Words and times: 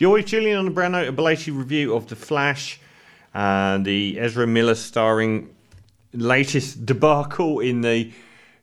You're 0.00 0.12
with 0.12 0.26
Julian 0.26 0.58
on 0.58 0.64
the 0.64 0.70
Brown 0.70 0.92
Note, 0.92 1.08
a 1.08 1.50
review 1.50 1.96
of 1.96 2.06
The 2.06 2.14
Flash, 2.14 2.78
uh, 3.34 3.78
the 3.78 4.16
Ezra 4.20 4.46
Miller 4.46 4.76
starring 4.76 5.52
latest 6.12 6.86
debacle 6.86 7.58
in 7.58 7.80
the 7.80 8.12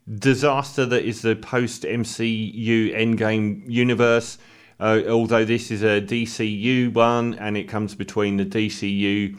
disaster 0.08 0.86
that 0.86 1.04
is 1.04 1.22
the 1.22 1.36
post 1.36 1.84
MCU 1.84 2.96
Endgame 2.96 3.64
universe. 3.68 4.38
Uh, 4.80 5.02
although 5.10 5.44
this 5.44 5.72
is 5.72 5.84
a 5.84 6.00
DCU 6.00 6.94
one, 6.94 7.34
and 7.34 7.58
it 7.58 7.66
comes 7.66 7.96
between 7.96 8.38
the 8.38 8.46
DCU 8.46 9.38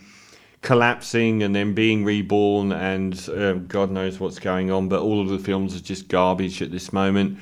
collapsing 0.61 1.43
and 1.43 1.57
then 1.57 1.73
being 1.73 2.05
reborn, 2.05 2.73
and 2.73 3.27
uh, 3.31 3.55
God 3.55 3.91
knows 3.91 4.21
what's 4.21 4.39
going 4.39 4.71
on. 4.71 4.91
But 4.91 5.01
all 5.01 5.23
of 5.23 5.31
the 5.31 5.39
films 5.39 5.75
are 5.75 5.81
just 5.81 6.09
garbage 6.09 6.61
at 6.61 6.71
this 6.71 6.93
moment, 6.93 7.39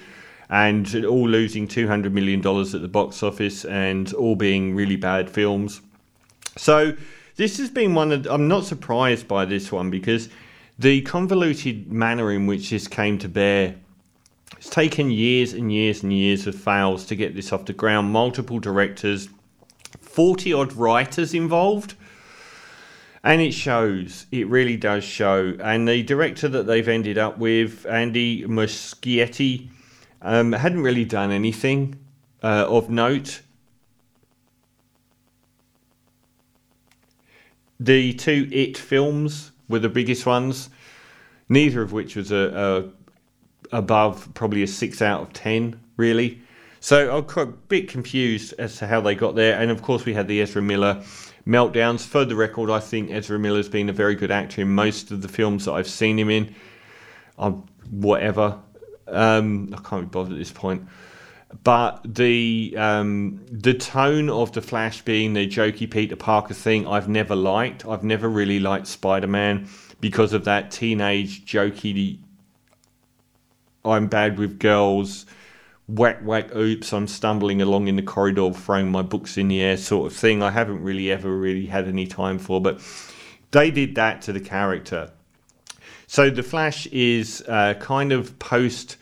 and 0.51 1.05
all 1.05 1.29
losing 1.29 1.67
two 1.67 1.87
hundred 1.87 2.13
million 2.15 2.41
dollars 2.41 2.75
at 2.75 2.83
the 2.83 2.89
box 2.89 3.23
office, 3.23 3.65
and 3.65 4.13
all 4.15 4.37
being 4.37 4.75
really 4.75 4.97
bad 4.97 5.31
films. 5.31 5.81
So 6.57 6.95
this 7.37 7.59
has 7.59 7.71
been 7.71 7.95
one 7.95 8.13
of. 8.13 8.27
I'm 8.27 8.49
not 8.49 8.65
surprised 8.65 9.27
by 9.29 9.45
this 9.45 9.73
one 9.73 9.91
because 9.91 10.29
the 10.79 11.03
convoluted 11.03 11.93
manner 11.93 12.33
in 12.33 12.47
which 12.47 12.71
this 12.71 12.89
came 12.89 13.19
to 13.19 13.29
bear. 13.29 13.77
It's 14.57 14.71
taken 14.71 15.11
years 15.11 15.53
and 15.53 15.73
years 15.73 16.03
and 16.03 16.13
years 16.13 16.47
of 16.47 16.55
fails 16.55 17.07
to 17.07 17.17
get 17.17 17.35
this 17.35 17.53
off 17.53 17.65
the 17.67 17.73
ground. 17.73 18.13
Multiple 18.13 18.61
directors, 18.61 19.29
40 20.01 20.53
odd 20.53 20.73
writers 20.75 21.35
involved 21.35 21.95
and 23.25 23.41
it 23.41 23.53
shows. 23.53 24.27
It 24.31 24.47
really 24.49 24.77
does 24.77 25.03
show. 25.03 25.57
And 25.59 25.89
the 25.89 26.03
director 26.03 26.47
that 26.49 26.67
they've 26.67 26.87
ended 26.87 27.17
up 27.17 27.39
with, 27.39 27.87
Andy 27.87 28.45
Muschietti, 28.45 29.69
um, 30.25 30.53
hadn't 30.53 30.83
really 30.83 31.05
done 31.05 31.31
anything 31.31 31.97
uh, 32.43 32.67
of 32.69 32.91
note. 32.91 33.43
The 37.79 38.15
two 38.15 38.49
It 38.51 38.77
films 38.79 39.53
were 39.69 39.79
the 39.79 39.89
biggest 39.89 40.27
ones, 40.27 40.71
neither 41.49 41.83
of 41.83 41.93
which 41.93 42.17
was 42.17 42.33
a, 42.33 42.91
a 43.73 43.77
above 43.77 44.33
probably 44.35 44.63
a 44.63 44.67
six 44.67 45.03
out 45.03 45.23
of 45.23 45.33
ten, 45.33 45.79
really. 45.97 46.41
So 46.81 47.17
I'm 47.17 47.39
a 47.39 47.47
bit 47.47 47.89
confused 47.89 48.55
as 48.59 48.77
to 48.79 48.87
how 48.87 49.01
they 49.01 49.15
got 49.15 49.35
there. 49.35 49.59
And 49.59 49.71
of 49.71 49.83
course, 49.83 50.05
we 50.05 50.15
had 50.15 50.29
the 50.29 50.41
Ezra 50.43 50.63
Miller 50.63 51.03
meltdowns. 51.47 52.07
For 52.07 52.25
the 52.25 52.37
record, 52.37 52.71
I 52.71 52.81
think 52.81 53.11
Ezra 53.11 53.39
Miller's 53.39 53.69
been 53.69 53.89
a 53.89 53.93
very 53.93 54.15
good 54.15 54.31
actor 54.31 54.63
in 54.63 54.69
most 54.69 55.11
of 55.11 55.23
the 55.23 55.29
films 55.29 55.65
that 55.65 55.73
I've 55.73 55.89
seen 55.89 56.19
him 56.19 56.31
in. 56.31 56.55
Um, 57.39 57.67
whatever. 57.91 58.59
Um, 59.09 59.75
I 59.77 59.81
can't 59.81 60.03
be 60.03 60.09
bothered 60.09 60.33
at 60.33 60.39
this 60.39 60.53
point. 60.53 60.89
But 61.63 62.01
the 62.05 62.75
um, 62.77 63.41
the 63.51 63.75
tone 63.75 64.29
of 64.29 64.53
the 64.53 64.63
Flash 64.63 65.03
being 65.03 65.35
the 65.35 65.47
jokey 65.47 65.89
Peter 65.89 66.17
Parker 66.17 66.55
thing, 66.55 66.87
I've 66.87 67.09
never 67.09 67.37
liked. 67.37 67.87
I've 67.87 68.03
never 68.03 68.29
really 68.29 68.59
liked 68.59 68.87
Spider 68.89 69.29
Man 69.29 69.69
because 70.01 70.33
of 70.33 70.45
that 70.47 70.71
teenage 70.71 71.45
jokey. 71.45 72.19
I'm 73.85 74.09
bad 74.09 74.39
with 74.39 74.59
girls 74.59 75.27
whack 75.87 76.19
whack 76.23 76.55
oops 76.57 76.95
i'm 76.95 77.07
stumbling 77.07 77.61
along 77.61 77.89
in 77.89 77.97
the 77.97 78.03
corridor 78.03 78.51
throwing 78.53 78.91
my 78.91 79.03
books 79.03 79.37
in 79.37 79.49
the 79.49 79.61
air 79.61 79.77
sort 79.77 80.11
of 80.11 80.17
thing 80.17 80.43
i 80.43 80.51
haven't 80.51 80.83
really 80.83 81.11
ever 81.11 81.31
really 81.37 81.67
had 81.67 81.87
any 81.87 82.07
time 82.07 82.39
for 82.39 82.61
but 82.61 82.81
they 83.51 83.71
did 83.71 83.95
that 83.95 84.23
to 84.23 84.33
the 84.33 84.41
character 84.41 85.13
so 86.07 86.31
the 86.31 86.43
flash 86.43 86.87
is 86.89 87.43
uh, 87.49 87.75
kind 87.75 88.13
of 88.13 88.39
post 88.39 88.97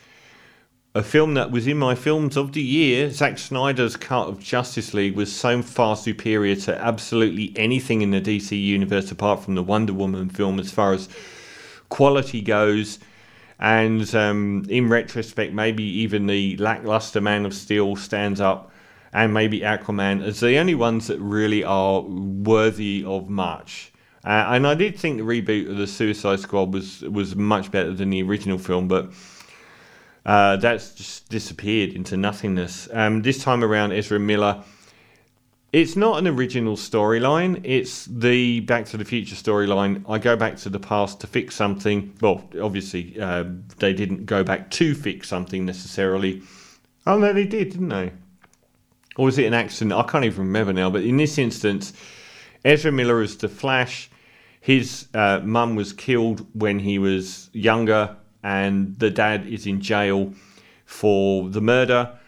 a 0.95 1.03
film 1.03 1.35
that 1.35 1.51
was 1.51 1.67
in 1.67 1.79
my 1.79 1.95
films 1.95 2.37
of 2.37 2.53
the 2.53 2.61
year 2.61 3.11
Zack 3.11 3.39
Snyder's 3.39 3.97
cut 3.97 4.29
of 4.29 4.41
Justice 4.41 4.93
League 4.93 5.17
was 5.17 5.35
so 5.35 5.63
far 5.63 5.97
superior 5.97 6.55
to 6.57 6.79
absolutely 6.79 7.53
anything 7.57 8.03
in 8.03 8.11
the 8.11 8.21
DC 8.21 8.61
universe 8.63 9.11
apart 9.11 9.43
from 9.43 9.55
the 9.55 9.63
Wonder 9.63 9.95
Woman 9.95 10.29
film 10.29 10.61
as 10.61 10.71
far 10.71 10.93
as 10.93 11.09
quality 11.89 12.43
goes 12.43 12.99
and 13.63 14.13
um, 14.17 14.67
in 14.69 14.89
retrospect, 14.89 15.55
maybe 15.55 15.85
even 15.85 16.27
the 16.27 16.57
lackluster 16.57 17.21
Man 17.21 17.47
of 17.47 17.55
Steel 17.55 17.95
stands 17.95 18.41
up, 18.41 18.73
and 19.13 19.33
maybe 19.33 19.61
Aquaman 19.61 20.21
as 20.21 20.41
the 20.41 20.59
only 20.59 20.75
ones 20.75 21.07
that 21.07 21.21
really 21.21 21.63
are 21.63 22.01
worthy 22.01 23.05
of 23.07 23.31
much. 23.31 23.92
Uh, 24.25 24.55
and 24.55 24.67
I 24.67 24.75
did 24.75 24.99
think 24.99 25.19
the 25.19 25.25
reboot 25.25 25.69
of 25.69 25.77
the 25.77 25.87
Suicide 25.87 26.41
Squad 26.41 26.73
was 26.73 27.03
was 27.03 27.35
much 27.35 27.71
better 27.71 27.93
than 27.93 28.11
the 28.11 28.23
original 28.23 28.59
film, 28.59 28.87
but 28.89 29.13
uh, 30.25 30.57
that's 30.57 30.95
just 30.95 31.29
disappeared 31.29 31.93
into 31.93 32.17
nothingness. 32.17 32.89
Um, 32.93 33.23
this 33.23 33.43
time 33.43 33.65
around, 33.65 33.93
Ezra 33.93 34.21
Miller 34.21 34.63
it's 35.73 35.97
not 35.97 36.19
an 36.19 36.29
original 36.29 36.77
storyline. 36.77 37.63
It's 37.65 38.05
the 38.05 38.61
Back 38.61 38.85
to 38.87 38.99
the 38.99 39.07
Future 39.07 39.35
storyline. 39.35 40.05
I 40.07 40.19
go 40.19 40.37
back 40.37 40.57
to 40.59 40.69
the 40.69 40.79
past 40.79 41.21
to 41.21 41.27
fix 41.27 41.55
something. 41.55 42.13
Well, 42.21 42.47
obviously, 42.61 43.19
uh, 43.19 43.45
they 43.79 43.95
didn't 43.95 44.27
go 44.27 44.45
back 44.45 44.71
to 44.73 44.95
fix 44.95 45.29
something 45.29 45.65
necessarily. 45.65 46.43
Oh, 47.07 47.19
no, 47.19 47.33
they 47.33 47.47
did, 47.47 47.71
didn't 47.71 47.89
they? 47.89 48.13
Or 49.17 49.25
was 49.25 49.39
it 49.39 49.47
an 49.47 49.55
accident? 49.55 49.95
I 49.95 50.03
can't 50.03 50.27
even 50.27 50.41
remember 50.41 50.75
now. 50.75 50.91
But 50.91 51.05
in 51.05 51.17
this 51.17 51.39
instance, 51.39 51.95
Ezra 52.67 52.93
Miller 52.93 53.23
is 53.23 53.39
the 53.39 53.49
Flash. 53.49 54.11
His 54.63 55.09
uh, 55.13 55.41
mum 55.45 55.77
was 55.77 55.93
killed 55.93 56.47
when 56.55 56.79
he 56.79 56.99
was 56.99 57.51
younger, 57.53 58.17
and 58.43 58.99
the 58.99 59.11
dad 59.11 59.47
is 59.47 59.67
in 59.67 59.83
jail 59.83 60.33
for 60.87 61.51
the 61.51 61.61
murder 61.61 62.19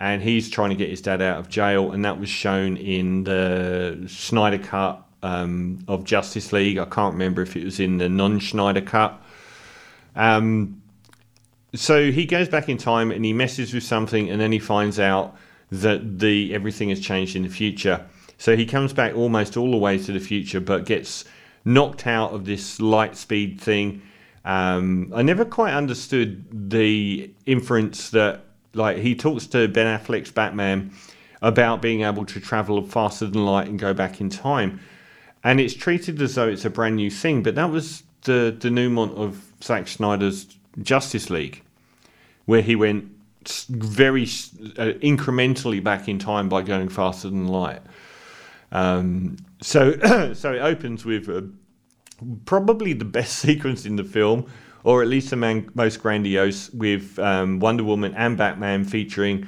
and 0.00 0.22
he's 0.22 0.48
trying 0.48 0.70
to 0.70 0.76
get 0.76 0.88
his 0.88 1.02
dad 1.02 1.20
out 1.20 1.38
of 1.38 1.50
jail, 1.50 1.92
and 1.92 2.06
that 2.06 2.18
was 2.18 2.30
shown 2.30 2.78
in 2.78 3.22
the 3.24 4.02
Snyder 4.08 4.58
cut 4.58 5.06
um, 5.22 5.84
of 5.86 6.04
Justice 6.04 6.54
League. 6.54 6.78
I 6.78 6.86
can't 6.86 7.12
remember 7.12 7.42
if 7.42 7.54
it 7.54 7.64
was 7.64 7.78
in 7.78 7.98
the 7.98 8.08
non-Snyder 8.08 8.80
cut. 8.80 9.22
Um, 10.16 10.80
so 11.74 12.10
he 12.10 12.24
goes 12.24 12.48
back 12.48 12.70
in 12.70 12.78
time 12.78 13.10
and 13.10 13.24
he 13.26 13.34
messes 13.34 13.74
with 13.74 13.82
something, 13.82 14.30
and 14.30 14.40
then 14.40 14.52
he 14.52 14.58
finds 14.58 14.98
out 14.98 15.36
that 15.70 16.18
the 16.18 16.54
everything 16.54 16.88
has 16.88 16.98
changed 16.98 17.36
in 17.36 17.42
the 17.42 17.50
future. 17.50 18.04
So 18.38 18.56
he 18.56 18.64
comes 18.64 18.94
back 18.94 19.14
almost 19.14 19.58
all 19.58 19.70
the 19.70 19.76
way 19.76 19.98
to 19.98 20.12
the 20.12 20.18
future, 20.18 20.60
but 20.60 20.86
gets 20.86 21.26
knocked 21.64 22.06
out 22.06 22.32
of 22.32 22.44
this 22.44 22.80
light 22.80 23.16
speed 23.16 23.60
thing. 23.60 24.02
Um, 24.44 25.12
I 25.14 25.22
never 25.22 25.44
quite 25.44 25.74
understood 25.74 26.70
the 26.70 27.30
inference 27.46 28.10
that 28.10 28.44
like 28.72 28.98
he 28.98 29.14
talks 29.14 29.46
to 29.48 29.68
Ben 29.68 29.98
Affleck's 29.98 30.30
Batman 30.30 30.92
about 31.42 31.82
being 31.82 32.02
able 32.02 32.24
to 32.26 32.40
travel 32.40 32.82
faster 32.86 33.26
than 33.26 33.44
light 33.44 33.68
and 33.68 33.78
go 33.78 33.92
back 33.92 34.20
in 34.20 34.30
time, 34.30 34.80
and 35.42 35.60
it's 35.60 35.74
treated 35.74 36.20
as 36.22 36.34
though 36.34 36.48
it's 36.48 36.64
a 36.64 36.70
brand 36.70 36.96
new 36.96 37.10
thing. 37.10 37.42
But 37.42 37.54
that 37.56 37.70
was 37.70 38.02
the 38.22 38.54
denouement 38.58 39.12
of 39.12 39.52
Zack 39.62 39.88
Snyder's 39.88 40.46
Justice 40.82 41.30
League, 41.30 41.62
where 42.46 42.62
he 42.62 42.76
went 42.76 43.10
very 43.68 44.24
uh, 44.24 44.92
incrementally 45.00 45.82
back 45.82 46.08
in 46.08 46.18
time 46.18 46.48
by 46.48 46.62
going 46.62 46.88
faster 46.88 47.28
than 47.28 47.48
light. 47.48 47.80
Um, 48.72 49.36
so, 49.60 50.32
so 50.34 50.52
it 50.52 50.60
opens 50.60 51.04
with 51.04 51.28
uh, 51.28 51.42
probably 52.44 52.92
the 52.92 53.04
best 53.04 53.38
sequence 53.38 53.86
in 53.86 53.96
the 53.96 54.04
film, 54.04 54.46
or 54.84 55.02
at 55.02 55.08
least 55.08 55.30
the 55.30 55.36
man, 55.36 55.68
most 55.74 56.00
grandiose, 56.00 56.70
with 56.70 57.18
um, 57.18 57.60
Wonder 57.60 57.84
Woman 57.84 58.14
and 58.14 58.36
Batman 58.36 58.84
featuring 58.84 59.46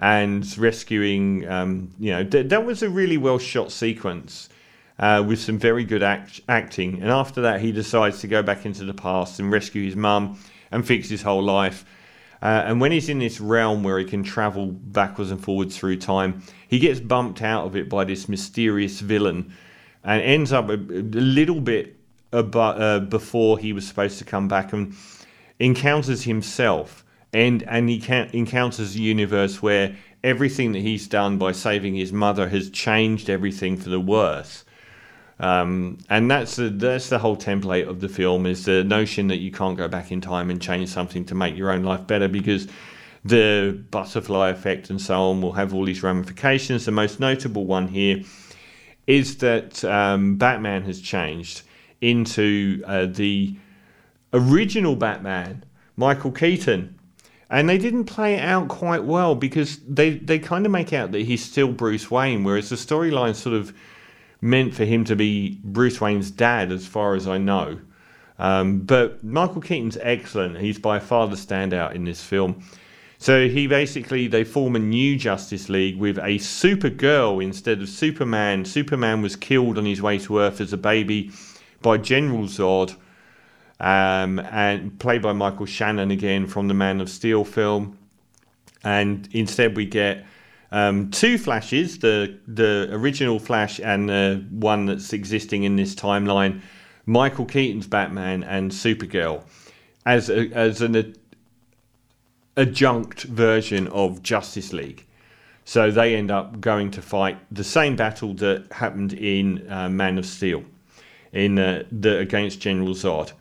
and 0.00 0.58
rescuing. 0.58 1.48
Um, 1.48 1.90
you 1.98 2.12
know, 2.12 2.24
th- 2.24 2.48
that 2.48 2.64
was 2.64 2.82
a 2.82 2.90
really 2.90 3.18
well 3.18 3.38
shot 3.38 3.70
sequence 3.70 4.48
uh, 4.98 5.22
with 5.26 5.40
some 5.40 5.58
very 5.58 5.84
good 5.84 6.02
act- 6.02 6.40
acting. 6.48 7.00
And 7.02 7.10
after 7.10 7.42
that, 7.42 7.60
he 7.60 7.72
decides 7.72 8.20
to 8.20 8.28
go 8.28 8.42
back 8.42 8.66
into 8.66 8.84
the 8.84 8.94
past 8.94 9.38
and 9.40 9.50
rescue 9.50 9.84
his 9.84 9.96
mum 9.96 10.38
and 10.70 10.86
fix 10.86 11.08
his 11.08 11.22
whole 11.22 11.42
life. 11.42 11.84
Uh, 12.42 12.64
and 12.66 12.80
when 12.80 12.90
he's 12.90 13.08
in 13.08 13.20
this 13.20 13.40
realm 13.40 13.84
where 13.84 13.98
he 13.98 14.04
can 14.04 14.24
travel 14.24 14.66
backwards 14.66 15.30
and 15.30 15.42
forwards 15.42 15.78
through 15.78 15.96
time, 15.96 16.42
he 16.66 16.80
gets 16.80 16.98
bumped 16.98 17.40
out 17.40 17.64
of 17.64 17.76
it 17.76 17.88
by 17.88 18.04
this 18.04 18.28
mysterious 18.28 18.98
villain 19.00 19.54
and 20.02 20.20
ends 20.22 20.52
up 20.52 20.68
a, 20.68 20.74
a 20.74 20.76
little 20.76 21.60
bit 21.60 21.96
uh, 22.32 22.98
before 22.98 23.58
he 23.58 23.72
was 23.72 23.86
supposed 23.86 24.18
to 24.18 24.24
come 24.24 24.48
back 24.48 24.72
and 24.72 24.94
encounters 25.60 26.24
himself 26.24 27.04
and 27.32 27.62
and 27.64 27.88
he 27.88 28.00
can, 28.00 28.28
encounters 28.32 28.94
a 28.96 28.98
universe 28.98 29.62
where 29.62 29.96
everything 30.22 30.72
that 30.72 30.80
he's 30.80 31.06
done 31.06 31.38
by 31.38 31.52
saving 31.52 31.94
his 31.94 32.12
mother 32.12 32.48
has 32.48 32.70
changed 32.70 33.30
everything 33.30 33.76
for 33.76 33.88
the 33.88 34.00
worse. 34.00 34.64
Um, 35.42 35.98
and 36.08 36.30
that's 36.30 36.54
the, 36.54 36.70
that's 36.70 37.08
the 37.08 37.18
whole 37.18 37.36
template 37.36 37.88
of 37.88 38.00
the 38.00 38.08
film 38.08 38.46
is 38.46 38.64
the 38.64 38.84
notion 38.84 39.26
that 39.26 39.38
you 39.38 39.50
can't 39.50 39.76
go 39.76 39.88
back 39.88 40.12
in 40.12 40.20
time 40.20 40.50
and 40.50 40.62
change 40.62 40.88
something 40.88 41.24
to 41.26 41.34
make 41.34 41.56
your 41.56 41.72
own 41.72 41.82
life 41.82 42.06
better 42.06 42.28
because 42.28 42.68
the 43.24 43.84
butterfly 43.90 44.50
effect 44.50 44.88
and 44.88 45.00
so 45.00 45.20
on 45.20 45.42
will 45.42 45.52
have 45.52 45.74
all 45.74 45.84
these 45.84 46.04
ramifications. 46.04 46.84
The 46.84 46.92
most 46.92 47.18
notable 47.18 47.66
one 47.66 47.88
here 47.88 48.22
is 49.08 49.38
that 49.38 49.84
um, 49.84 50.36
Batman 50.36 50.82
has 50.82 51.00
changed 51.00 51.62
into 52.00 52.84
uh, 52.86 53.06
the 53.06 53.56
original 54.32 54.94
Batman, 54.94 55.64
Michael 55.96 56.30
Keaton. 56.30 56.98
And 57.50 57.68
they 57.68 57.78
didn't 57.78 58.04
play 58.04 58.34
it 58.34 58.40
out 58.40 58.68
quite 58.68 59.04
well 59.04 59.34
because 59.34 59.78
they, 59.80 60.10
they 60.18 60.38
kind 60.38 60.64
of 60.64 60.72
make 60.72 60.92
out 60.92 61.10
that 61.12 61.22
he's 61.22 61.44
still 61.44 61.72
Bruce 61.72 62.10
Wayne, 62.10 62.44
whereas 62.44 62.70
the 62.70 62.76
storyline 62.76 63.34
sort 63.34 63.56
of 63.56 63.74
meant 64.42 64.74
for 64.74 64.84
him 64.84 65.04
to 65.04 65.16
be 65.16 65.60
Bruce 65.64 66.00
Wayne's 66.00 66.30
dad, 66.30 66.70
as 66.70 66.86
far 66.86 67.14
as 67.14 67.26
I 67.26 67.38
know. 67.38 67.78
Um, 68.38 68.80
but 68.80 69.22
Michael 69.22 69.62
Keaton's 69.62 69.96
excellent. 70.02 70.58
He's 70.58 70.78
by 70.78 70.98
far 70.98 71.28
the 71.28 71.36
standout 71.36 71.94
in 71.94 72.04
this 72.04 72.22
film. 72.22 72.62
So 73.18 73.48
he 73.48 73.68
basically 73.68 74.26
they 74.26 74.42
form 74.42 74.74
a 74.74 74.80
new 74.80 75.16
Justice 75.16 75.68
League 75.68 75.96
with 75.96 76.18
a 76.18 76.38
Supergirl 76.38 77.42
instead 77.42 77.80
of 77.80 77.88
Superman. 77.88 78.64
Superman 78.64 79.22
was 79.22 79.36
killed 79.36 79.78
on 79.78 79.84
his 79.84 80.02
way 80.02 80.18
to 80.18 80.40
Earth 80.40 80.60
as 80.60 80.72
a 80.72 80.76
baby 80.76 81.30
by 81.80 81.98
General 81.98 82.44
Zod, 82.44 82.96
um, 83.78 84.40
and 84.40 84.98
played 84.98 85.22
by 85.22 85.32
Michael 85.32 85.66
Shannon 85.66 86.10
again 86.10 86.48
from 86.48 86.66
the 86.66 86.74
Man 86.74 87.00
of 87.00 87.08
Steel 87.08 87.44
film. 87.44 87.96
And 88.82 89.28
instead 89.30 89.76
we 89.76 89.86
get 89.86 90.26
um, 90.72 91.10
two 91.10 91.38
Flashes, 91.38 91.98
the 91.98 92.38
the 92.48 92.88
original 92.90 93.38
Flash 93.38 93.78
and 93.78 94.08
the 94.08 94.44
one 94.50 94.86
that's 94.86 95.12
existing 95.12 95.62
in 95.64 95.76
this 95.76 95.94
timeline, 95.94 96.62
Michael 97.06 97.44
Keaton's 97.44 97.86
Batman 97.86 98.42
and 98.42 98.72
Supergirl, 98.72 99.44
as 100.04 100.30
a, 100.30 100.48
as 100.52 100.80
an 100.80 101.14
adjunct 102.56 103.24
version 103.24 103.86
of 103.88 104.22
Justice 104.22 104.72
League. 104.72 105.06
So 105.64 105.90
they 105.90 106.16
end 106.16 106.30
up 106.30 106.60
going 106.60 106.90
to 106.92 107.02
fight 107.02 107.38
the 107.50 107.64
same 107.64 107.94
battle 107.94 108.34
that 108.34 108.72
happened 108.72 109.12
in 109.12 109.70
uh, 109.70 109.88
Man 109.88 110.18
of 110.18 110.26
Steel, 110.26 110.64
in 111.32 111.58
uh, 111.58 111.84
the 111.92 112.18
against 112.18 112.60
General 112.60 112.94
Zod. 112.94 113.32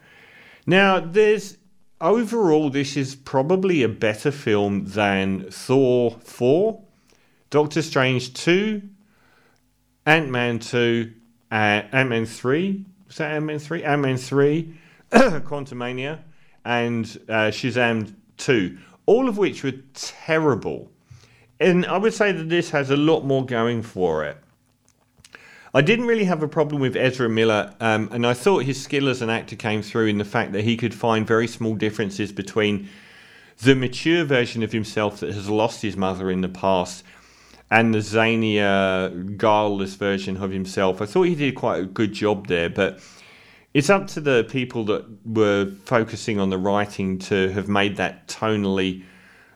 Now, 0.68 1.00
there's 1.00 1.58
overall 2.00 2.70
this 2.70 2.98
is 2.98 3.16
probably 3.16 3.84
a 3.84 3.90
better 3.90 4.32
film 4.32 4.86
than 4.86 5.50
Thor 5.50 6.18
four, 6.24 6.82
Doctor 7.52 7.84
Strange 7.84 8.34
two, 8.34 8.82
Ant 10.08 10.30
Man 10.30 10.58
two, 10.58 11.14
uh, 11.52 11.84
Ant 11.92 12.10
Man 12.10 12.26
three. 12.26 12.86
Was 13.08 13.18
that 13.18 13.32
Ant 13.32 13.46
Man 13.46 13.60
three? 13.60 13.84
Ant 13.84 14.02
Man 14.02 14.18
three, 14.18 14.74
Quantumania, 15.12 16.22
and 16.66 17.06
uh, 17.30 17.52
Shazam 17.52 18.16
two 18.38 18.80
all 19.06 19.28
of 19.28 19.38
which 19.38 19.64
were 19.64 19.74
terrible. 19.94 20.90
And 21.60 21.86
I 21.86 21.98
would 21.98 22.14
say 22.14 22.32
that 22.32 22.50
this 22.50 22.70
has 22.72 22.90
a 22.90 22.98
lot 22.98 23.26
more 23.26 23.46
going 23.46 23.84
for 23.84 24.24
it. 24.24 24.38
I 25.74 25.82
didn't 25.82 26.06
really 26.06 26.26
have 26.26 26.44
a 26.44 26.48
problem 26.48 26.82
with 26.82 26.98
Ezra 26.98 27.30
Miller, 27.30 27.74
um, 27.80 28.10
and 28.12 28.26
I 28.26 28.34
thought 28.34 28.64
his 28.64 28.82
skill 28.82 29.08
as 29.08 29.22
an 29.22 29.30
actor 29.30 29.56
came 29.56 29.82
through 29.82 30.08
in 30.08 30.18
the 30.18 30.26
fact 30.26 30.52
that 30.52 30.64
he 30.64 30.76
could 30.76 30.94
find 30.94 31.26
very 31.26 31.48
small 31.48 31.76
differences 31.76 32.32
between 32.32 32.90
the 33.60 33.76
mature 33.76 34.24
version 34.24 34.64
of 34.64 34.72
himself 34.72 35.20
that 35.20 35.34
has 35.34 35.50
lost 35.50 35.82
his 35.82 35.96
mother 35.96 36.32
in 36.32 36.42
the 36.42 36.50
past 36.50 37.04
and 37.72 37.94
the 37.94 38.00
zanier, 38.00 39.38
guileless 39.38 39.96
version 39.96 40.36
of 40.36 40.52
himself. 40.52 41.02
I 41.02 41.06
thought 41.06 41.24
he 41.24 41.36
did 41.36 41.56
quite 41.56 41.80
a 41.80 41.86
good 41.86 42.12
job 42.12 42.48
there, 42.48 42.70
but 42.70 43.00
it's 43.74 43.90
up 43.90 44.08
to 44.08 44.20
the 44.20 44.46
people 44.50 44.84
that 44.86 45.06
were 45.26 45.72
focusing 45.86 46.38
on 46.38 46.50
the 46.50 46.58
writing 46.58 47.18
to 47.20 47.50
have 47.54 47.70
made 47.70 47.96
that 47.96 48.28
tonally 48.28 49.04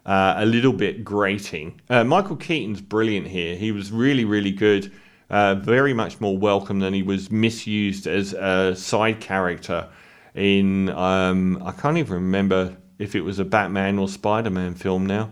uh, 0.06 0.36
a 0.38 0.46
little 0.46 0.72
bit 0.72 1.04
grating. 1.04 1.82
Uh, 1.90 2.06
Michael 2.06 2.38
Keaton's 2.38 2.80
brilliant 2.80 3.28
here. 3.28 3.58
He 3.58 3.74
was 3.74 3.92
really, 3.92 4.24
really 4.24 4.52
good. 4.52 4.94
Uh, 5.30 5.56
very 5.56 5.94
much 5.94 6.22
more 6.22 6.38
welcome 6.38 6.80
than 6.80 6.94
he 6.94 7.02
was 7.04 7.32
misused 7.32 8.08
as 8.08 8.34
a 8.34 8.76
side 8.76 9.20
character 9.20 9.90
in. 10.36 10.88
Um, 10.90 11.62
I 11.66 11.72
can't 11.72 11.98
even 11.98 12.14
remember 12.14 12.78
if 13.00 13.16
it 13.16 13.22
was 13.22 13.40
a 13.40 13.46
Batman 13.46 13.98
or 13.98 14.08
Spider 14.08 14.52
Man 14.52 14.76
film 14.76 15.06
now, 15.06 15.32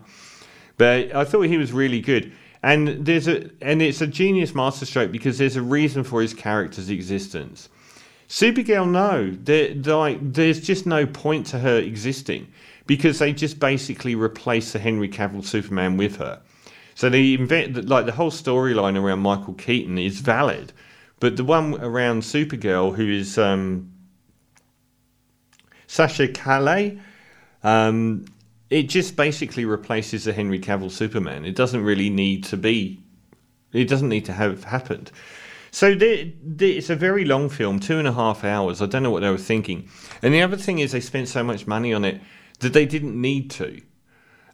but 0.77 1.15
I 1.15 1.23
thought 1.23 1.43
he 1.43 1.57
was 1.57 1.71
really 1.71 2.01
good. 2.01 2.33
And 2.63 3.05
there's 3.05 3.27
a 3.27 3.49
and 3.61 3.81
it's 3.81 3.99
a 3.99 4.07
genius 4.07 4.55
masterstroke 4.55 5.11
because 5.11 5.37
there's 5.37 5.57
a 5.57 5.61
reason 5.61 6.03
for 6.03 6.21
his 6.21 6.33
character's 6.33 6.89
existence. 6.89 7.67
Supergirl, 8.29 8.89
no, 8.89 9.31
there, 9.31 9.75
like 9.75 10.17
there's 10.33 10.61
just 10.61 10.85
no 10.85 11.05
point 11.05 11.45
to 11.47 11.59
her 11.59 11.77
existing 11.77 12.47
because 12.87 13.19
they 13.19 13.33
just 13.33 13.59
basically 13.59 14.15
replace 14.15 14.71
the 14.71 14.79
Henry 14.79 15.09
Cavill 15.09 15.45
Superman 15.45 15.97
with 15.97 16.15
her. 16.15 16.41
So 16.95 17.09
they 17.09 17.33
invent 17.33 17.87
like 17.89 18.05
the 18.05 18.11
whole 18.13 18.31
storyline 18.31 18.99
around 19.01 19.19
Michael 19.19 19.55
Keaton 19.55 19.97
is 19.97 20.19
valid, 20.19 20.71
but 21.19 21.35
the 21.35 21.43
one 21.43 21.75
around 21.81 22.21
Supergirl, 22.21 22.95
who 22.95 23.07
is 23.09 23.37
um, 23.37 23.91
Sasha 25.87 26.27
Calle, 26.29 26.97
um, 27.63 28.25
it 28.73 28.89
just 28.89 29.15
basically 29.15 29.65
replaces 29.65 30.23
the 30.23 30.33
Henry 30.33 30.59
Cavill 30.59 30.89
Superman. 30.89 31.45
It 31.45 31.55
doesn't 31.55 31.83
really 31.83 32.09
need 32.09 32.43
to 32.45 32.57
be. 32.57 33.03
It 33.71 33.85
doesn't 33.85 34.09
need 34.09 34.25
to 34.25 34.33
have 34.33 34.63
happened. 34.63 35.11
So 35.69 35.95
it's 35.95 36.89
a 36.89 36.95
very 36.95 37.23
long 37.23 37.49
film, 37.49 37.79
two 37.79 37.99
and 37.99 38.07
a 38.07 38.13
half 38.13 38.43
hours. 38.43 38.81
I 38.81 38.87
don't 38.87 39.03
know 39.03 39.11
what 39.11 39.21
they 39.21 39.29
were 39.29 39.37
thinking. 39.37 39.89
And 40.23 40.33
the 40.33 40.41
other 40.41 40.57
thing 40.57 40.79
is, 40.79 40.91
they 40.91 41.01
spent 41.01 41.27
so 41.27 41.43
much 41.43 41.67
money 41.67 41.93
on 41.93 42.03
it 42.03 42.19
that 42.61 42.73
they 42.73 42.87
didn't 42.87 43.19
need 43.19 43.51
to. 43.51 43.79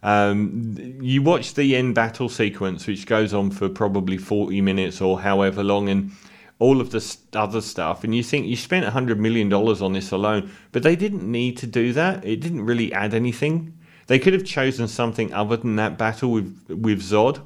Um, 0.03 0.75
you 1.01 1.21
watch 1.21 1.53
the 1.53 1.77
end 1.77 1.95
battle 1.95 2.27
sequence, 2.27 2.87
which 2.87 3.05
goes 3.05 3.33
on 3.33 3.51
for 3.51 3.69
probably 3.69 4.17
40 4.17 4.59
minutes 4.59 4.99
or 4.99 5.21
however 5.21 5.63
long, 5.63 5.87
and 5.87 6.11
all 6.57 6.81
of 6.81 6.91
the 6.91 7.17
other 7.33 7.61
stuff, 7.61 8.03
and 8.03 8.13
you 8.13 8.21
think 8.21 8.47
you 8.47 8.57
spent 8.57 8.85
$100 8.85 9.17
million 9.17 9.51
on 9.53 9.93
this 9.93 10.11
alone, 10.11 10.51
but 10.73 10.83
they 10.83 10.97
didn't 10.97 11.23
need 11.23 11.57
to 11.59 11.67
do 11.67 11.93
that. 11.93 12.25
It 12.25 12.41
didn't 12.41 12.65
really 12.65 12.91
add 12.91 13.13
anything. 13.13 13.78
They 14.09 14.17
could 14.17 14.33
have 14.33 14.43
chosen 14.43 14.87
something 14.87 15.31
other 15.35 15.55
than 15.55 15.75
that 15.75 15.99
battle 15.99 16.31
with, 16.31 16.65
with 16.67 16.99
Zod. 16.99 17.41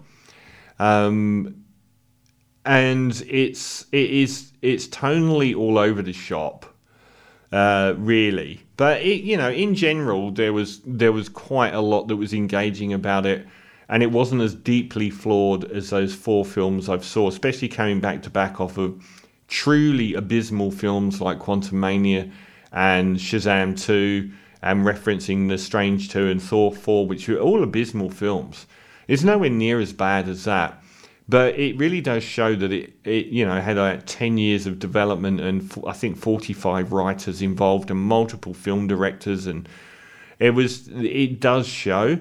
Um, 0.79 1.65
and 2.63 3.11
it's 3.27 3.85
it 3.91 4.09
is 4.09 4.53
it's 4.61 4.87
tonally 4.87 5.53
all 5.53 5.77
over 5.77 6.01
the 6.01 6.13
shop, 6.13 6.65
uh, 7.51 7.95
really. 7.97 8.61
But 8.77 9.01
it, 9.01 9.23
you 9.23 9.35
know, 9.35 9.51
in 9.51 9.75
general, 9.75 10.31
there 10.31 10.53
was 10.53 10.79
there 10.85 11.11
was 11.11 11.27
quite 11.27 11.73
a 11.73 11.81
lot 11.81 12.07
that 12.07 12.15
was 12.15 12.33
engaging 12.33 12.93
about 12.93 13.25
it, 13.25 13.45
and 13.89 14.01
it 14.01 14.11
wasn't 14.11 14.41
as 14.41 14.55
deeply 14.55 15.09
flawed 15.09 15.69
as 15.69 15.89
those 15.89 16.15
four 16.15 16.45
films 16.45 16.87
I've 16.87 17.03
saw, 17.03 17.27
especially 17.27 17.67
coming 17.67 17.99
back 17.99 18.21
to 18.21 18.29
back 18.29 18.61
off 18.61 18.77
of 18.77 19.05
truly 19.49 20.13
abysmal 20.13 20.71
films 20.71 21.19
like 21.19 21.39
Quantumania 21.39 22.31
and 22.71 23.17
Shazam 23.17 23.77
two, 23.77 24.31
and 24.63 24.85
referencing 24.85 25.49
The 25.49 25.57
Strange 25.57 26.09
two 26.09 26.27
and 26.27 26.41
Thor 26.41 26.71
four, 26.71 27.05
which 27.05 27.27
were 27.27 27.37
all 27.37 27.63
abysmal 27.63 28.09
films. 28.09 28.65
It's 29.07 29.23
nowhere 29.23 29.49
near 29.49 29.79
as 29.79 29.93
bad 29.93 30.27
as 30.29 30.45
that 30.45 30.83
but 31.27 31.57
it 31.57 31.77
really 31.77 32.01
does 32.01 32.23
show 32.23 32.55
that 32.55 32.71
it, 32.71 32.93
it 33.03 33.27
you 33.27 33.45
know 33.45 33.59
had 33.59 33.77
like 33.77 34.05
10 34.05 34.37
years 34.37 34.67
of 34.67 34.79
development 34.79 35.39
and 35.39 35.71
I 35.87 35.93
think 35.93 36.17
45 36.17 36.91
writers 36.91 37.41
involved 37.41 37.89
and 37.89 37.99
multiple 37.99 38.53
film 38.53 38.87
directors 38.87 39.47
and 39.47 39.67
it 40.39 40.51
was 40.51 40.87
it 40.89 41.39
does 41.39 41.67
show 41.67 42.19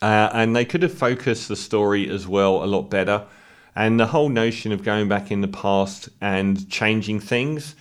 uh, 0.00 0.30
and 0.32 0.54
they 0.54 0.64
could 0.64 0.82
have 0.82 0.94
focused 0.94 1.48
the 1.48 1.56
story 1.56 2.08
as 2.08 2.28
well 2.28 2.62
a 2.62 2.66
lot 2.66 2.82
better 2.82 3.26
and 3.74 3.98
the 3.98 4.06
whole 4.06 4.28
notion 4.28 4.72
of 4.72 4.82
going 4.82 5.08
back 5.08 5.30
in 5.30 5.40
the 5.40 5.48
past 5.48 6.08
and 6.20 6.68
changing 6.70 7.18
things 7.18 7.74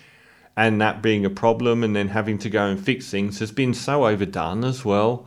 and 0.58 0.82
that 0.82 1.02
being 1.02 1.24
a 1.24 1.30
problem 1.30 1.84
and 1.84 1.96
then 1.96 2.10
having 2.10 2.38
to 2.38 2.50
go 2.50 2.66
and 2.66 2.84
fix 2.84 3.10
things 3.10 3.40
has 3.40 3.52
been 3.52 3.74
so 3.74 4.06
overdone 4.06 4.66
as 4.66 4.84
well 4.84 5.26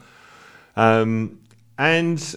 um, 0.77 1.41
and 1.79 2.37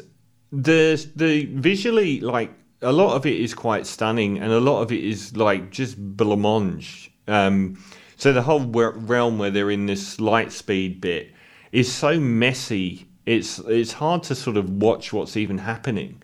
the 0.54 1.06
the 1.16 1.46
visually 1.46 2.22
like 2.22 2.54
a 2.84 2.92
lot 2.92 3.16
of 3.16 3.26
it 3.26 3.40
is 3.40 3.54
quite 3.54 3.88
stunning, 3.88 4.38
and 4.38 4.52
a 4.52 4.60
lot 4.60 4.82
of 4.82 4.92
it 4.92 5.04
is 5.04 5.36
like 5.36 5.72
just 5.72 5.98
blancmange. 6.18 7.10
Um, 7.28 7.82
so 8.18 8.34
the 8.34 8.42
whole 8.42 8.62
realm 8.62 9.40
where 9.40 9.50
they're 9.50 9.72
in 9.72 9.86
this 9.86 10.20
light 10.20 10.52
speed 10.52 11.02
bit 11.02 11.34
is 11.72 11.92
so 11.92 12.20
messy. 12.20 13.08
It's 13.26 13.60
it's 13.60 13.94
hard 13.94 14.24
to 14.24 14.36
sort 14.36 14.58
of 14.58 14.70
watch 14.70 15.14
what's 15.14 15.38
even 15.38 15.58
happening, 15.58 16.22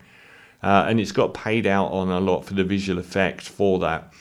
uh, 0.62 0.84
and 0.86 1.00
it's 1.00 1.12
got 1.12 1.34
paid 1.34 1.66
out 1.66 1.90
on 1.92 2.10
a 2.10 2.20
lot 2.20 2.44
for 2.44 2.54
the 2.54 2.64
visual 2.64 3.00
effects 3.00 3.48
for 3.48 3.78
that. 3.80 4.12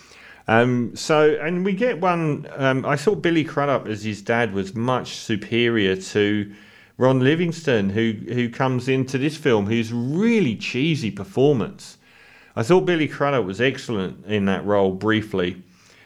Um, 0.50 0.96
so 0.96 1.38
and 1.40 1.64
we 1.64 1.74
get 1.74 2.02
one. 2.02 2.48
Um, 2.56 2.84
I 2.84 2.96
thought 2.96 3.22
Billy 3.22 3.44
Crudup 3.44 3.86
as 3.86 4.04
his 4.04 4.24
dad 4.24 4.52
was 4.52 4.74
much 4.74 5.18
superior 5.18 5.96
to 5.96 6.52
Ron 6.98 7.20
Livingston, 7.20 7.92
who 7.92 8.16
who 8.28 8.50
comes 8.50 8.90
into 8.90 9.20
this 9.20 9.38
film, 9.38 9.68
who's 9.68 9.94
really 9.94 10.56
cheesy 10.56 11.12
performance. 11.12 12.00
I 12.56 12.64
thought 12.64 12.88
Billy 12.88 13.08
Crudup 13.08 13.46
was 13.46 13.62
excellent 13.62 14.26
in 14.26 14.46
that 14.46 14.66
role. 14.66 14.92
Briefly, 14.92 15.62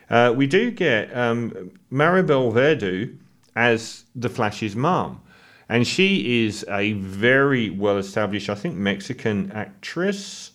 uh, 0.09 0.33
we 0.35 0.45
do 0.45 0.71
get 0.71 1.15
um, 1.15 1.71
Maribel 1.89 2.51
Verdú 2.51 3.17
as 3.55 4.03
the 4.13 4.27
Flash's 4.27 4.75
mom, 4.75 5.21
and 5.69 5.87
she 5.87 6.43
is 6.45 6.65
a 6.67 6.91
very 6.91 7.69
well 7.69 7.97
established, 7.97 8.49
I 8.49 8.55
think, 8.55 8.75
Mexican 8.75 9.53
actress, 9.53 10.51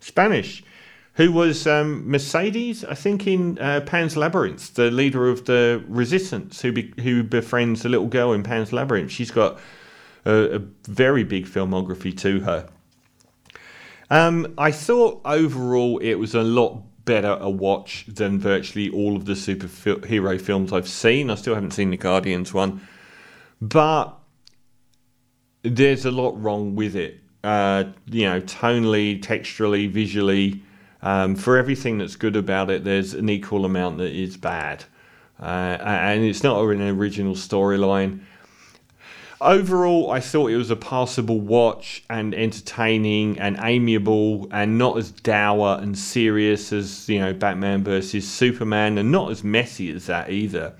Spanish, 0.00 0.64
who 1.16 1.32
was 1.32 1.66
um, 1.66 2.08
Mercedes, 2.10 2.84
I 2.84 2.94
think, 2.94 3.26
in 3.26 3.58
uh, 3.58 3.80
Pan's 3.80 4.16
Labyrinth, 4.16 4.74
the 4.74 4.90
leader 4.90 5.28
of 5.28 5.46
the 5.46 5.82
resistance, 5.88 6.60
who 6.60 6.72
be, 6.72 6.92
who 7.00 7.22
befriends 7.22 7.82
the 7.82 7.88
little 7.88 8.06
girl 8.06 8.32
in 8.32 8.42
Pan's 8.42 8.72
Labyrinth. 8.72 9.10
She's 9.10 9.30
got 9.30 9.58
a, 10.26 10.56
a 10.56 10.58
very 10.84 11.24
big 11.24 11.46
filmography 11.46 12.16
to 12.18 12.40
her. 12.40 12.68
Um, 14.10 14.54
I 14.58 14.70
thought 14.70 15.22
overall 15.24 15.98
it 15.98 16.14
was 16.14 16.34
a 16.34 16.42
lot 16.42 16.82
better 17.06 17.38
a 17.40 17.48
watch 17.48 18.04
than 18.08 18.38
virtually 18.38 18.90
all 18.90 19.16
of 19.16 19.24
the 19.24 19.32
superhero 19.32 20.40
films 20.40 20.72
I've 20.72 20.88
seen. 20.88 21.30
I 21.30 21.36
still 21.36 21.54
haven't 21.54 21.72
seen 21.72 21.90
the 21.90 21.96
Guardians 21.96 22.52
one, 22.52 22.86
but 23.60 24.18
there's 25.62 26.04
a 26.04 26.10
lot 26.10 26.40
wrong 26.40 26.76
with 26.76 26.94
it. 26.94 27.20
Uh, 27.42 27.84
you 28.06 28.24
know, 28.28 28.40
tonally, 28.42 29.22
texturally, 29.22 29.90
visually. 29.90 30.62
Um, 31.06 31.36
for 31.36 31.56
everything 31.56 31.98
that's 31.98 32.16
good 32.16 32.34
about 32.34 32.68
it, 32.68 32.82
there's 32.82 33.14
an 33.14 33.28
equal 33.28 33.64
amount 33.64 33.98
that 33.98 34.10
is 34.10 34.36
bad. 34.36 34.86
Uh, 35.40 35.44
and 35.80 36.24
it's 36.24 36.42
not 36.42 36.60
an 36.60 36.82
original 36.82 37.36
storyline. 37.36 38.22
Overall, 39.40 40.10
I 40.10 40.18
thought 40.18 40.50
it 40.50 40.56
was 40.56 40.72
a 40.72 40.74
passable 40.74 41.40
watch 41.40 42.02
and 42.10 42.34
entertaining 42.34 43.38
and 43.38 43.56
amiable 43.62 44.48
and 44.50 44.78
not 44.78 44.98
as 44.98 45.12
dour 45.12 45.78
and 45.80 45.96
serious 45.96 46.72
as, 46.72 47.08
you 47.08 47.20
know, 47.20 47.32
Batman 47.32 47.84
versus 47.84 48.28
Superman 48.28 48.98
and 48.98 49.12
not 49.12 49.30
as 49.30 49.44
messy 49.44 49.92
as 49.92 50.06
that 50.06 50.30
either. 50.30 50.74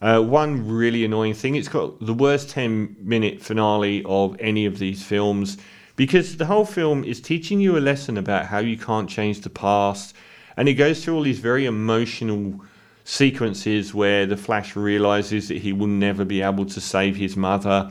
Uh, 0.00 0.20
one 0.20 0.68
really 0.68 1.04
annoying 1.04 1.34
thing, 1.34 1.56
it's 1.56 1.66
got 1.66 1.98
the 2.06 2.14
worst 2.14 2.50
10 2.50 2.98
minute 3.00 3.42
finale 3.42 4.04
of 4.06 4.36
any 4.38 4.64
of 4.64 4.78
these 4.78 5.02
films 5.02 5.58
because 5.96 6.36
the 6.36 6.46
whole 6.46 6.64
film 6.64 7.02
is 7.04 7.20
teaching 7.20 7.60
you 7.60 7.76
a 7.76 7.80
lesson 7.80 8.16
about 8.16 8.46
how 8.46 8.58
you 8.58 8.76
can't 8.76 9.10
change 9.10 9.40
the 9.40 9.50
past 9.50 10.14
and 10.56 10.68
it 10.68 10.74
goes 10.74 11.04
through 11.04 11.16
all 11.16 11.22
these 11.22 11.38
very 11.38 11.66
emotional 11.66 12.60
sequences 13.04 13.94
where 13.94 14.26
the 14.26 14.36
Flash 14.36 14.74
realizes 14.74 15.48
that 15.48 15.58
he 15.58 15.72
will 15.72 15.86
never 15.86 16.24
be 16.24 16.42
able 16.42 16.66
to 16.66 16.80
save 16.80 17.16
his 17.16 17.36
mother. 17.36 17.90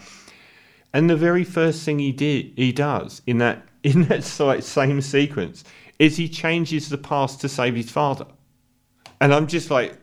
And 0.93 1.09
the 1.09 1.15
very 1.15 1.43
first 1.43 1.83
thing 1.83 1.99
he 1.99 2.11
did 2.11 2.53
he 2.55 2.71
does 2.71 3.21
in 3.25 3.37
that 3.39 3.65
in 3.83 4.03
that 4.03 4.23
same 4.23 5.01
sequence 5.01 5.63
is 5.99 6.17
he 6.17 6.27
changes 6.27 6.89
the 6.89 6.97
past 6.97 7.39
to 7.41 7.49
save 7.49 7.75
his 7.75 7.89
father. 7.89 8.25
And 9.21 9.33
I'm 9.33 9.47
just 9.47 9.69
like, 9.71 9.97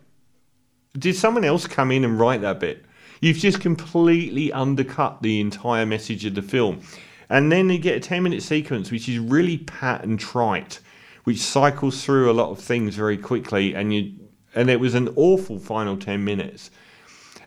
did 0.99 1.17
someone 1.17 1.45
else 1.45 1.67
come 1.67 1.91
in 1.91 2.05
and 2.05 2.19
write 2.19 2.41
that 2.43 2.61
bit? 2.61 2.85
You've 3.21 3.37
just 3.37 3.61
completely 3.61 4.53
undercut 4.53 5.23
the 5.23 5.41
entire 5.41 5.85
message 5.85 6.25
of 6.25 6.35
the 6.35 6.43
film. 6.43 6.81
And 7.29 7.51
then 7.51 7.71
you 7.71 7.79
get 7.79 7.97
a 7.97 8.01
10 8.01 8.23
minute 8.23 8.43
sequence 8.43 8.91
which 8.91 9.09
is 9.09 9.19
really 9.19 9.59
pat 9.59 10.05
and 10.05 10.19
trite, 10.19 10.81
which 11.25 11.39
cycles 11.39 12.05
through 12.05 12.31
a 12.31 12.33
lot 12.33 12.51
of 12.51 12.59
things 12.59 12.95
very 12.95 13.17
quickly, 13.19 13.75
and 13.75 13.95
you 13.95 14.13
and 14.55 14.69
it 14.69 14.81
was 14.81 14.95
an 14.95 15.09
awful 15.17 15.59
final 15.59 15.97
10 15.97 16.25
minutes. 16.25 16.71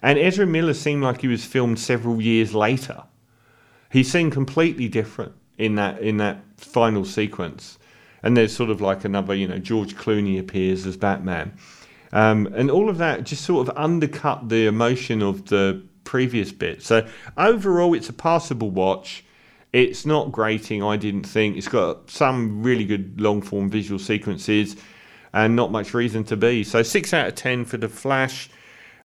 And 0.02 0.18
Ezra 0.18 0.46
Miller 0.46 0.74
seemed 0.74 1.04
like 1.04 1.22
he 1.22 1.28
was 1.28 1.46
filmed 1.46 1.80
several 1.80 2.22
years 2.22 2.54
later. 2.54 3.04
He 3.92 4.04
seemed 4.04 4.32
completely 4.32 4.88
different 4.88 5.34
in 5.58 5.76
that 5.76 6.00
in 6.00 6.18
that 6.18 6.42
final 6.58 7.06
sequence. 7.06 7.78
And 8.24 8.36
there's 8.36 8.56
sort 8.56 8.72
of 8.72 8.82
like 8.82 9.06
another, 9.06 9.36
you 9.36 9.48
know, 9.48 9.60
George 9.60 9.96
Clooney 9.96 10.40
appears 10.40 10.86
as 10.88 10.98
Batman. 10.98 11.54
Um, 12.12 12.48
and 12.56 12.72
all 12.72 12.90
of 12.90 12.98
that 12.98 13.24
just 13.24 13.44
sort 13.44 13.68
of 13.68 13.78
undercut 13.78 14.50
the 14.50 14.68
emotion 14.68 15.22
of 15.22 15.48
the 15.48 15.84
previous 16.06 16.52
bit. 16.52 16.82
So 16.82 17.06
overall, 17.38 17.94
it's 17.94 18.10
a 18.10 18.14
passable 18.14 18.72
watch. 18.72 19.25
It's 19.76 20.06
not 20.06 20.32
grating, 20.32 20.82
I 20.82 20.96
didn't 20.96 21.26
think. 21.26 21.58
It's 21.58 21.68
got 21.68 22.10
some 22.10 22.64
really 22.64 22.86
good 22.86 23.20
long 23.20 23.42
form 23.42 23.70
visual 23.70 24.00
sequences 24.00 24.78
and 25.34 25.54
not 25.54 25.70
much 25.70 25.94
reason 25.94 26.24
to 26.26 26.38
be. 26.38 26.64
So 26.64 26.82
six 26.82 27.14
out 27.14 27.28
of 27.28 27.36
ten 27.36 27.66
for 27.66 27.76
the 27.76 27.90
Flash. 27.90 28.50